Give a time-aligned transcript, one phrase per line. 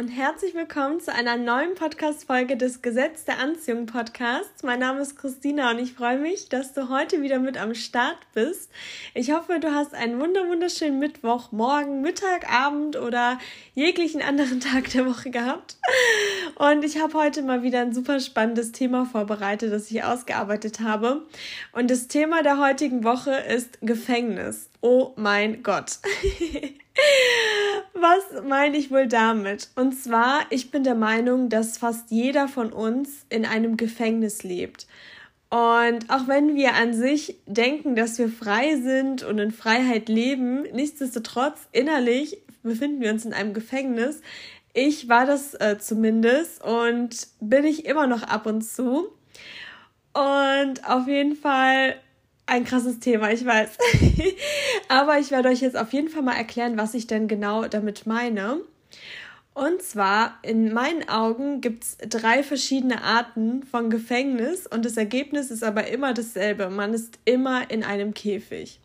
[0.00, 4.62] und herzlich willkommen zu einer neuen Podcast-Folge des Gesetz der Anziehung Podcasts.
[4.62, 8.16] Mein Name ist Christina und ich freue mich, dass du heute wieder mit am Start
[8.32, 8.70] bist.
[9.12, 13.38] Ich hoffe, du hast einen wunder wunderschönen Mittwoch, morgen, Mittag, Abend oder
[13.74, 15.76] jeglichen anderen Tag der Woche gehabt.
[16.54, 21.26] Und ich habe heute mal wieder ein super spannendes Thema vorbereitet, das ich ausgearbeitet habe.
[21.72, 24.70] Und das Thema der heutigen Woche ist Gefängnis.
[24.80, 25.98] Oh mein Gott.
[27.94, 29.68] Was meine ich wohl damit?
[29.76, 34.86] Und zwar, ich bin der Meinung, dass fast jeder von uns in einem Gefängnis lebt.
[35.50, 40.62] Und auch wenn wir an sich denken, dass wir frei sind und in Freiheit leben,
[40.72, 44.20] nichtsdestotrotz innerlich befinden wir uns in einem Gefängnis.
[44.72, 49.08] Ich war das äh, zumindest und bin ich immer noch ab und zu.
[50.12, 51.96] Und auf jeden Fall
[52.50, 53.70] ein krasses Thema, ich weiß.
[54.88, 58.06] Aber ich werde euch jetzt auf jeden Fall mal erklären, was ich denn genau damit
[58.06, 58.60] meine.
[59.54, 65.50] Und zwar, in meinen Augen gibt es drei verschiedene Arten von Gefängnis und das Ergebnis
[65.50, 66.70] ist aber immer dasselbe.
[66.70, 68.80] Man ist immer in einem Käfig.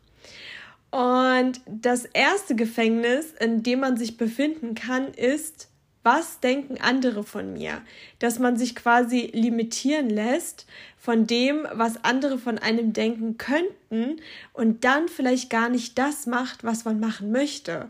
[0.91, 5.69] Und das erste Gefängnis, in dem man sich befinden kann, ist
[6.05, 7.81] was denken andere von mir?
[8.19, 10.67] Dass man sich quasi limitieren lässt
[10.99, 14.21] von dem, was andere von einem denken könnten
[14.53, 17.89] und dann vielleicht gar nicht das macht, was man machen möchte.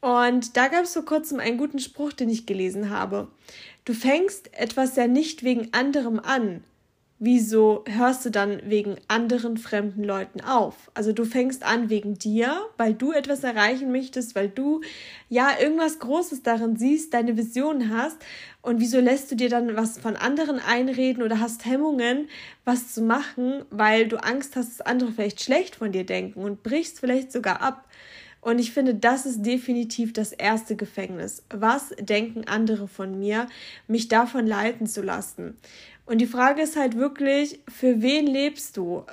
[0.00, 3.28] Und da gab es vor kurzem einen guten Spruch, den ich gelesen habe.
[3.84, 6.64] Du fängst etwas ja nicht wegen anderem an,
[7.24, 10.90] wieso hörst du dann wegen anderen fremden Leuten auf?
[10.92, 14.80] Also du fängst an wegen dir, weil du etwas erreichen möchtest, weil du
[15.28, 18.16] ja irgendwas Großes darin siehst, deine Vision hast.
[18.60, 22.28] Und wieso lässt du dir dann was von anderen einreden oder hast Hemmungen,
[22.64, 26.64] was zu machen, weil du Angst hast, dass andere vielleicht schlecht von dir denken und
[26.64, 27.86] brichst vielleicht sogar ab?
[28.42, 31.44] Und ich finde, das ist definitiv das erste Gefängnis.
[31.50, 33.46] Was denken andere von mir,
[33.86, 35.56] mich davon leiten zu lassen?
[36.04, 39.04] Und die Frage ist halt wirklich, für wen lebst du?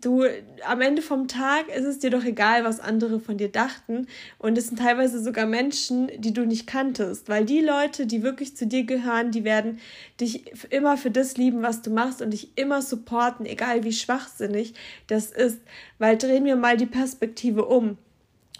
[0.00, 0.24] Du,
[0.66, 4.06] am Ende vom Tag ist es dir doch egal, was andere von dir dachten.
[4.38, 7.30] Und es sind teilweise sogar Menschen, die du nicht kanntest.
[7.30, 9.78] Weil die Leute, die wirklich zu dir gehören, die werden
[10.20, 14.74] dich immer für das lieben, was du machst und dich immer supporten, egal wie schwachsinnig
[15.06, 15.60] das ist.
[15.98, 17.96] Weil drehen wir mal die Perspektive um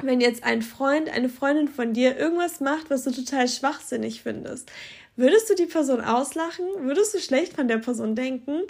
[0.02, 4.70] wenn jetzt ein Freund, eine Freundin von dir irgendwas macht, was du total schwachsinnig findest,
[5.16, 6.64] Würdest du die Person auslachen?
[6.80, 8.60] Würdest du schlecht von der Person denken?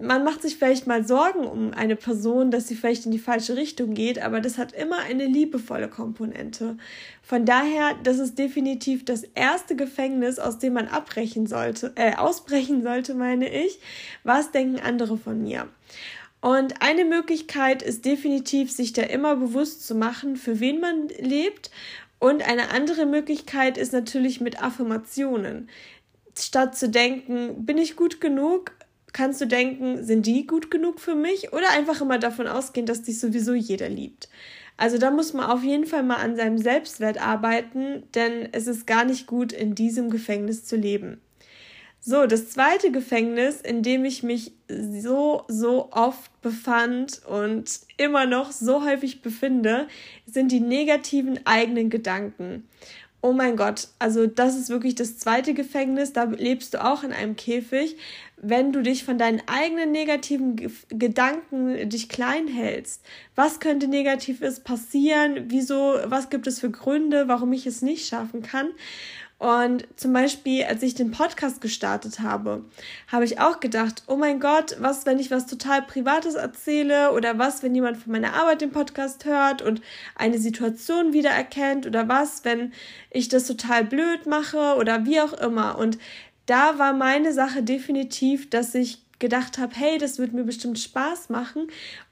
[0.00, 3.56] Man macht sich vielleicht mal Sorgen um eine Person, dass sie vielleicht in die falsche
[3.56, 6.76] Richtung geht, aber das hat immer eine liebevolle Komponente.
[7.22, 12.82] Von daher, das ist definitiv das erste Gefängnis, aus dem man abbrechen sollte, äh, ausbrechen
[12.82, 13.80] sollte, meine ich.
[14.22, 15.66] Was denken andere von mir?
[16.40, 21.70] Und eine Möglichkeit ist definitiv, sich da immer bewusst zu machen, für wen man lebt
[22.20, 25.68] und eine andere Möglichkeit ist natürlich mit Affirmationen.
[26.38, 28.72] Statt zu denken, bin ich gut genug,
[29.12, 31.52] kannst du denken, sind die gut genug für mich?
[31.52, 34.28] Oder einfach immer davon ausgehen, dass dich sowieso jeder liebt.
[34.76, 38.86] Also da muss man auf jeden Fall mal an seinem Selbstwert arbeiten, denn es ist
[38.86, 41.20] gar nicht gut, in diesem Gefängnis zu leben.
[42.02, 48.52] So, das zweite Gefängnis, in dem ich mich so, so oft befand und immer noch
[48.52, 49.86] so häufig befinde,
[50.24, 52.66] sind die negativen eigenen Gedanken.
[53.22, 57.12] Oh mein Gott, also das ist wirklich das zweite Gefängnis, da lebst du auch in
[57.12, 57.98] einem Käfig.
[58.38, 63.02] Wenn du dich von deinen eigenen negativen Ge Gedanken dich klein hältst,
[63.34, 65.48] was könnte negatives passieren?
[65.48, 68.70] Wieso, was gibt es für Gründe, warum ich es nicht schaffen kann?
[69.40, 72.62] Und zum Beispiel, als ich den Podcast gestartet habe,
[73.08, 77.38] habe ich auch gedacht, oh mein Gott, was, wenn ich was total Privates erzähle oder
[77.38, 79.80] was, wenn jemand von meiner Arbeit den Podcast hört und
[80.14, 82.74] eine Situation wiedererkennt oder was, wenn
[83.10, 85.78] ich das total blöd mache oder wie auch immer.
[85.78, 85.96] Und
[86.44, 91.30] da war meine Sache definitiv, dass ich gedacht habe, hey, das wird mir bestimmt Spaß
[91.30, 91.68] machen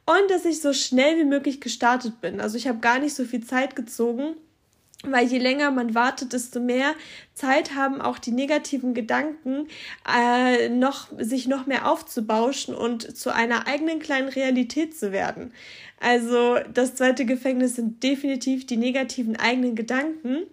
[0.07, 2.41] und dass ich so schnell wie möglich gestartet bin.
[2.41, 4.35] Also ich habe gar nicht so viel Zeit gezogen
[5.05, 6.95] weil je länger man wartet, desto mehr
[7.33, 9.69] Zeit haben auch die negativen Gedanken
[10.13, 15.53] äh, noch sich noch mehr aufzubauschen und zu einer eigenen kleinen Realität zu werden.
[16.01, 20.47] Also das zweite Gefängnis sind definitiv die negativen eigenen Gedanken.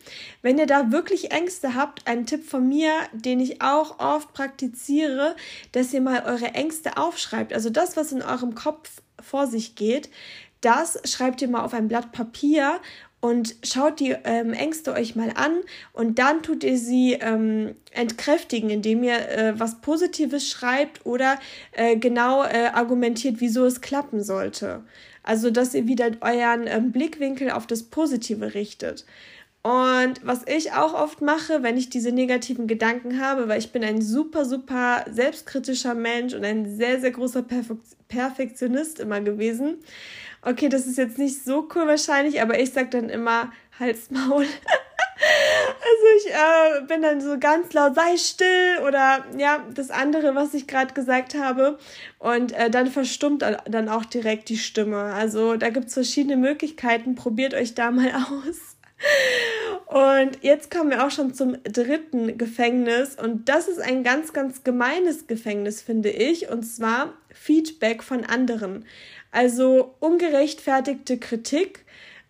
[0.43, 5.35] Wenn ihr da wirklich Ängste habt, ein Tipp von mir, den ich auch oft praktiziere,
[5.71, 7.51] dass ihr mal eure Ängste aufschreibt.
[7.53, 10.09] Also das, was in eurem Kopf vor sich geht,
[10.61, 12.79] das schreibt ihr mal auf ein Blatt Papier
[13.25, 15.61] und schaut die ähm, Ängste euch mal an
[15.93, 21.39] und dann tut ihr sie ähm, entkräftigen, indem ihr äh, was Positives schreibt oder
[21.71, 24.83] äh, genau äh, argumentiert, wieso es klappen sollte.
[25.23, 29.05] Also, dass ihr wieder euren ähm, Blickwinkel auf das Positive richtet.
[29.63, 33.83] Und was ich auch oft mache, wenn ich diese negativen Gedanken habe, weil ich bin
[33.83, 39.77] ein super, super selbstkritischer Mensch und ein sehr, sehr großer Perfek Perfektionist immer gewesen.
[40.45, 44.45] Okay, das ist jetzt nicht so cool wahrscheinlich, aber ich sage dann immer Hals, Maul.
[45.17, 50.53] Also ich äh, bin dann so ganz laut, sei still oder ja, das andere, was
[50.53, 51.79] ich gerade gesagt habe.
[52.19, 54.97] Und äh, dann verstummt dann auch direkt die Stimme.
[54.97, 57.15] Also da gibt es verschiedene Möglichkeiten.
[57.15, 58.75] Probiert euch da mal aus.
[59.85, 63.15] Und jetzt kommen wir auch schon zum dritten Gefängnis.
[63.15, 66.49] Und das ist ein ganz, ganz gemeines Gefängnis, finde ich.
[66.49, 68.85] Und zwar Feedback von anderen.
[69.31, 71.85] Also ungerechtfertigte Kritik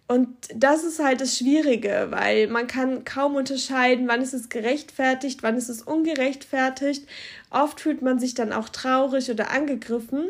[0.07, 5.41] und das ist halt das Schwierige, weil man kann kaum unterscheiden, wann ist es gerechtfertigt,
[5.41, 7.07] wann ist es ungerechtfertigt.
[7.49, 10.29] Oft fühlt man sich dann auch traurig oder angegriffen.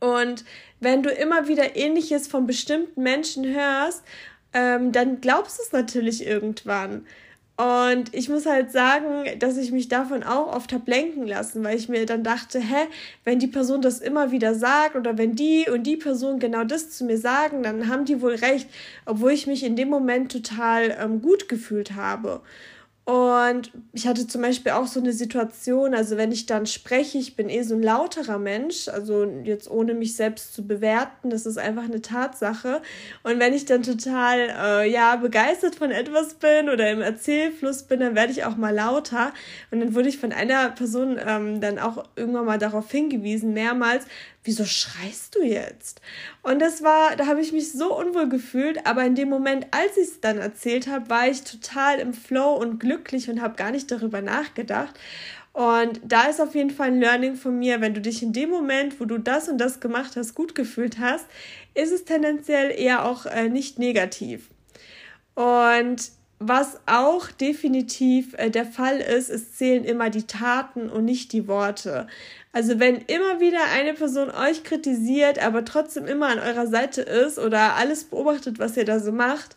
[0.00, 0.44] Und
[0.80, 4.04] wenn du immer wieder ähnliches von bestimmten Menschen hörst,
[4.54, 7.04] ähm, dann glaubst du es natürlich irgendwann.
[7.58, 11.76] Und ich muss halt sagen, dass ich mich davon auch oft habe lenken lassen, weil
[11.76, 12.86] ich mir dann dachte, hä,
[13.24, 16.90] wenn die Person das immer wieder sagt oder wenn die und die Person genau das
[16.90, 18.68] zu mir sagen, dann haben die wohl recht,
[19.06, 22.42] obwohl ich mich in dem Moment total ähm, gut gefühlt habe.
[23.08, 27.36] Und ich hatte zum Beispiel auch so eine Situation, also wenn ich dann spreche, ich
[27.36, 31.56] bin eh so ein lauterer Mensch, also jetzt ohne mich selbst zu bewerten, das ist
[31.56, 32.82] einfach eine Tatsache.
[33.22, 38.00] Und wenn ich dann total, äh, ja, begeistert von etwas bin oder im Erzählfluss bin,
[38.00, 39.32] dann werde ich auch mal lauter.
[39.70, 44.04] Und dann wurde ich von einer Person ähm, dann auch irgendwann mal darauf hingewiesen, mehrmals,
[44.44, 46.00] wieso schreist du jetzt?
[46.42, 49.96] Und das war, da habe ich mich so unwohl gefühlt, aber in dem Moment, als
[49.96, 53.70] ich es dann erzählt habe, war ich total im Flow und glücklich und habe gar
[53.70, 54.98] nicht darüber nachgedacht.
[55.52, 58.50] Und da ist auf jeden Fall ein Learning von mir, wenn du dich in dem
[58.50, 61.26] Moment, wo du das und das gemacht hast, gut gefühlt hast,
[61.74, 64.50] ist es tendenziell eher auch äh, nicht negativ.
[65.34, 71.32] Und was auch definitiv äh, der Fall ist, es zählen immer die Taten und nicht
[71.32, 72.06] die Worte.
[72.52, 77.38] Also wenn immer wieder eine Person euch kritisiert, aber trotzdem immer an eurer Seite ist
[77.38, 79.56] oder alles beobachtet, was ihr da so macht,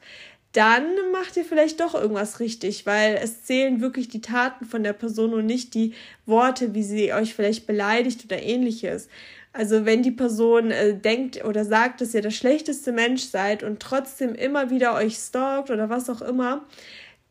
[0.54, 0.83] dann
[1.13, 5.34] macht ihr vielleicht doch irgendwas richtig, weil es zählen wirklich die Taten von der Person
[5.34, 5.94] und nicht die
[6.25, 9.07] Worte, wie sie euch vielleicht beleidigt oder ähnliches.
[9.53, 13.81] Also wenn die Person äh, denkt oder sagt, dass ihr der schlechteste Mensch seid und
[13.81, 16.65] trotzdem immer wieder euch stalkt oder was auch immer,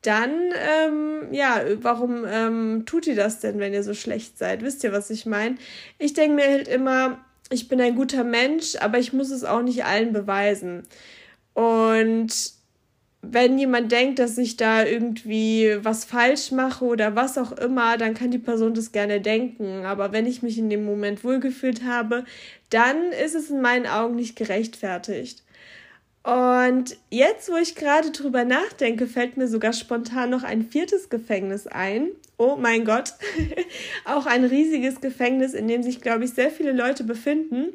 [0.03, 4.63] dann, ähm, ja, warum ähm, tut ihr das denn, wenn ihr so schlecht seid?
[4.63, 5.57] Wisst ihr, was ich meine?
[5.99, 7.19] Ich denke mir halt immer,
[7.51, 10.85] ich bin ein guter Mensch, aber ich muss es auch nicht allen beweisen.
[11.55, 12.33] Und
[13.23, 18.15] wenn jemand denkt, dass ich da irgendwie was falsch mache oder was auch immer, dann
[18.15, 19.85] kann die Person das gerne denken.
[19.85, 22.25] Aber wenn ich mich in dem Moment wohlgefühlt habe,
[22.71, 25.43] dann ist es in meinen Augen nicht gerechtfertigt.
[26.23, 31.67] Und jetzt, wo ich gerade drüber nachdenke, fällt mir sogar spontan noch ein viertes Gefängnis
[31.67, 32.09] ein.
[32.37, 33.15] Oh mein Gott,
[34.05, 37.75] auch ein riesiges Gefängnis, in dem sich, glaube ich, sehr viele Leute befinden.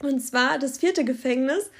[0.00, 1.70] Und zwar das vierte Gefängnis,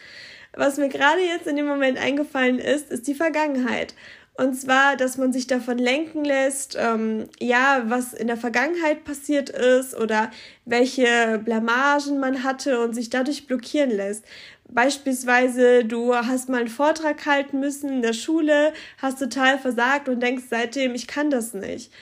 [0.55, 3.95] was mir gerade jetzt in dem Moment eingefallen ist, ist die Vergangenheit.
[4.35, 9.51] Und zwar, dass man sich davon lenken lässt, ähm, ja, was in der Vergangenheit passiert
[9.51, 10.31] ist oder
[10.65, 14.25] welche Blamagen man hatte und sich dadurch blockieren lässt.
[14.69, 20.21] Beispielsweise, du hast mal einen Vortrag halten müssen in der Schule, hast total versagt und
[20.21, 21.93] denkst seitdem, ich kann das nicht.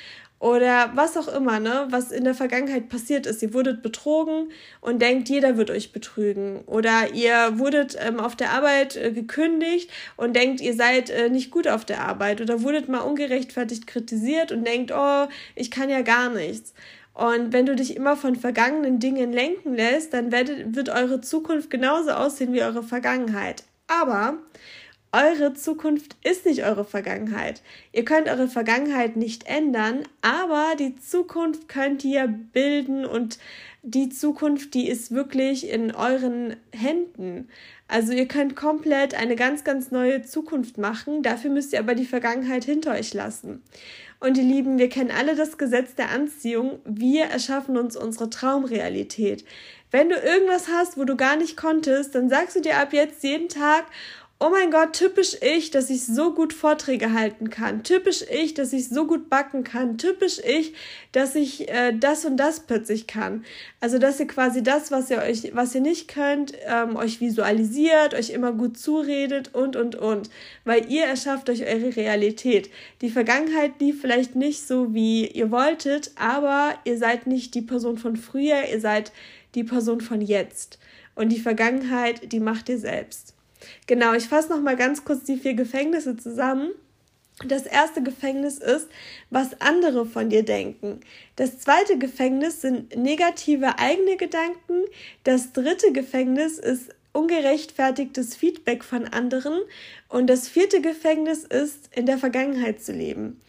[0.40, 3.42] Oder was auch immer, ne, was in der Vergangenheit passiert ist.
[3.42, 6.62] Ihr wurdet betrogen und denkt, jeder wird euch betrügen.
[6.64, 11.50] Oder ihr wurdet ähm, auf der Arbeit äh, gekündigt und denkt, ihr seid äh, nicht
[11.50, 12.40] gut auf der Arbeit.
[12.40, 16.72] Oder wurdet mal ungerechtfertigt kritisiert und denkt, oh, ich kann ja gar nichts.
[17.12, 21.68] Und wenn du dich immer von vergangenen Dingen lenken lässt, dann werdet, wird eure Zukunft
[21.68, 23.64] genauso aussehen wie eure Vergangenheit.
[23.88, 24.38] Aber
[25.12, 27.62] eure Zukunft ist nicht eure Vergangenheit.
[27.92, 33.38] Ihr könnt eure Vergangenheit nicht ändern, aber die Zukunft könnt ihr bilden und
[33.82, 37.48] die Zukunft, die ist wirklich in euren Händen.
[37.88, 41.22] Also ihr könnt komplett eine ganz, ganz neue Zukunft machen.
[41.22, 43.62] Dafür müsst ihr aber die Vergangenheit hinter euch lassen.
[44.20, 46.80] Und ihr Lieben, wir kennen alle das Gesetz der Anziehung.
[46.84, 49.46] Wir erschaffen uns unsere Traumrealität.
[49.90, 53.24] Wenn du irgendwas hast, wo du gar nicht konntest, dann sagst du dir ab jetzt
[53.24, 53.86] jeden Tag,
[54.42, 57.82] oh mein Gott, typisch ich, dass ich so gut Vorträge halten kann.
[57.84, 59.98] Typisch ich, dass ich so gut backen kann.
[59.98, 60.72] Typisch ich,
[61.12, 63.44] dass ich äh, das und das plötzlich kann.
[63.80, 68.14] Also, dass ihr quasi das, was ihr euch, was ihr nicht könnt, ähm, euch visualisiert,
[68.14, 70.30] euch immer gut zuredet und, und, und.
[70.64, 72.70] Weil ihr erschafft euch eure Realität.
[73.02, 77.98] Die Vergangenheit lief vielleicht nicht so, wie ihr wolltet, aber ihr seid nicht die Person
[77.98, 79.12] von früher, ihr seid
[79.54, 80.78] die Person von jetzt.
[81.14, 83.34] Und die Vergangenheit, die macht ihr selbst.
[83.86, 86.70] Genau, ich fasse noch mal ganz kurz die vier Gefängnisse zusammen.
[87.46, 88.88] Das erste Gefängnis ist,
[89.30, 91.00] was andere von dir denken.
[91.36, 94.84] Das zweite Gefängnis sind negative eigene Gedanken.
[95.24, 99.54] Das dritte Gefängnis ist ungerechtfertigtes Feedback von anderen.
[100.08, 103.40] Und das vierte Gefängnis ist, in der Vergangenheit zu leben.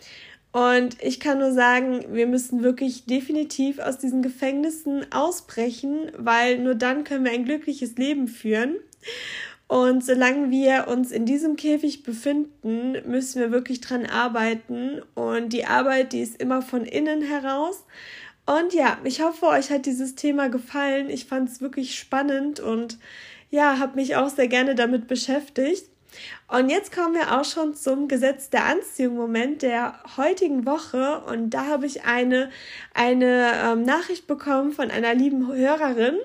[0.53, 6.75] Und ich kann nur sagen, wir müssen wirklich definitiv aus diesen Gefängnissen ausbrechen, weil nur
[6.75, 8.75] dann können wir ein glückliches Leben führen.
[9.72, 15.01] Und solange wir uns in diesem Käfig befinden, müssen wir wirklich dran arbeiten.
[15.16, 17.86] Und die Arbeit, die ist immer von innen heraus.
[18.46, 21.10] Und ja, ich hoffe, euch hat dieses Thema gefallen.
[21.10, 22.98] Ich fand es wirklich spannend und
[23.50, 25.86] ja, habe mich auch sehr gerne damit beschäftigt.
[26.50, 31.22] Und jetzt kommen wir auch schon zum Gesetz der Anziehung Moment der heutigen Woche.
[31.22, 32.50] Und da habe ich eine,
[32.94, 36.18] eine ähm, Nachricht bekommen von einer lieben Hörerin.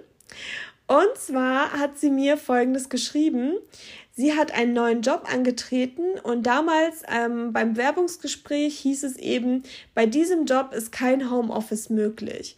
[0.87, 3.55] Und zwar hat sie mir Folgendes geschrieben.
[4.15, 9.63] Sie hat einen neuen Job angetreten und damals ähm, beim Werbungsgespräch hieß es eben,
[9.95, 12.57] bei diesem Job ist kein Homeoffice möglich.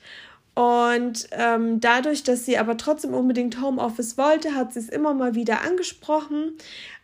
[0.54, 5.34] Und ähm, dadurch, dass sie aber trotzdem unbedingt Homeoffice wollte, hat sie es immer mal
[5.36, 6.54] wieder angesprochen.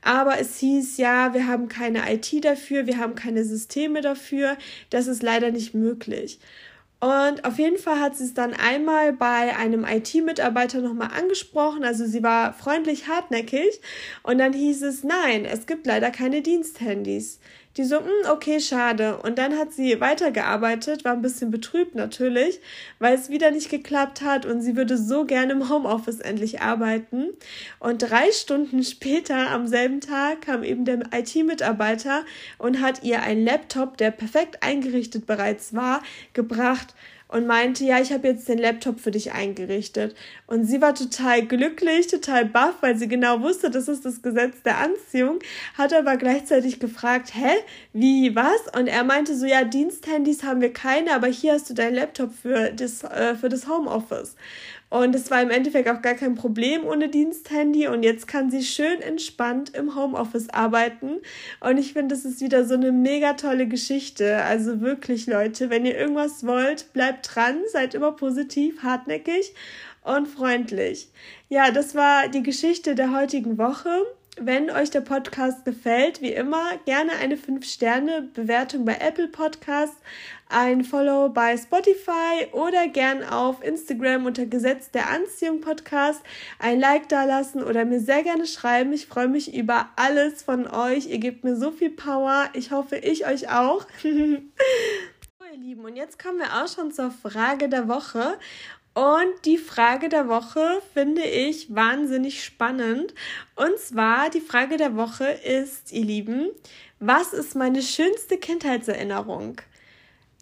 [0.03, 4.57] Aber es hieß, ja, wir haben keine IT dafür, wir haben keine Systeme dafür,
[4.91, 6.41] das ist leider nicht möglich.
[7.05, 11.85] Und auf jeden Fall hat sie es dann einmal bei einem IT-Mitarbeiter nochmal angesprochen.
[11.85, 13.79] Also sie war freundlich hartnäckig.
[14.23, 17.41] Und dann hieß es, nein, es gibt leider keine Diensthandys.
[17.77, 19.19] Die so, hm, okay, schade.
[19.19, 22.61] Und dann hat sie weitergearbeitet, war ein bisschen betrübt natürlich,
[23.01, 27.31] weil es wieder nicht geklappt hat und sie würde so gerne im Homeoffice endlich arbeiten.
[27.81, 32.25] Und drei Stunden später am selben Tag kam eben der IT-Mitarbeiter
[32.59, 36.01] und hat ihr einen Laptop, der perfekt eingerichtet bereits war,
[36.33, 36.95] gebracht
[37.29, 40.15] und meinte, ja, ich habe jetzt den Laptop für dich eingerichtet.
[40.47, 44.63] Und sie war total glücklich, total baff, weil sie genau wusste, das ist das Gesetz
[44.63, 45.39] der Anziehung,
[45.77, 47.51] hat aber gleichzeitig gefragt, hä,
[47.93, 48.79] wie, was?
[48.79, 52.33] Und er meinte so, ja, Diensthandys haben wir keine, aber hier hast du deinen Laptop
[52.33, 54.37] für das, äh, für das Homeoffice.
[54.95, 57.89] Und es war im Endeffekt auch gar kein Problem ohne Diensthandy.
[57.89, 61.17] Und jetzt kann sie schön entspannt im Homeoffice arbeiten.
[61.59, 64.45] Und ich finde, das ist wieder so eine mega tolle Geschichte.
[64.45, 69.53] Also wirklich, Leute, wenn ihr irgendwas wollt, bleibt dran, seid immer positiv, hartnäckig
[70.05, 71.09] und freundlich.
[71.49, 73.91] Ja, das war die Geschichte der heutigen Woche.
[74.37, 79.97] Wenn euch der Podcast gefällt, wie immer, gerne eine 5-Sterne-Bewertung bei Apple Podcasts,
[80.49, 86.21] ein Follow bei Spotify oder gern auf Instagram unter Gesetz der Anziehung Podcast
[86.59, 88.93] ein Like dalassen oder mir sehr gerne schreiben.
[88.93, 91.07] Ich freue mich über alles von euch.
[91.07, 92.49] Ihr gebt mir so viel Power.
[92.55, 93.87] Ich hoffe, ich euch auch.
[94.03, 98.37] so, ihr Lieben, und jetzt kommen wir auch schon zur Frage der Woche.
[98.95, 103.13] Und die Frage der Woche finde ich wahnsinnig spannend.
[103.57, 106.51] Und zwar die Frage der Woche ist, ihr Lieben,
[107.01, 109.57] was ist meine schönste Kindheitserinnerung?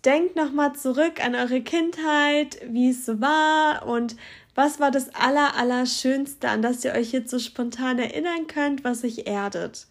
[0.04, 4.16] Denkt nochmal zurück an eure Kindheit, wie es so war und
[4.54, 8.84] was war das aller, aller Schönste, an das ihr euch jetzt so spontan erinnern könnt,
[8.84, 9.86] was euch erdet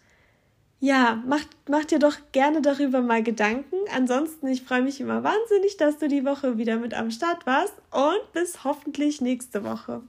[0.82, 3.76] ja, mach, mach dir doch gerne darüber mal Gedanken.
[3.94, 7.74] Ansonsten, ich freue mich immer wahnsinnig, dass du die Woche wieder mit am Start warst
[7.92, 10.02] und bis hoffentlich nächste Woche.